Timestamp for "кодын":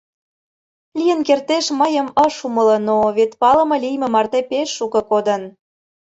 5.11-5.41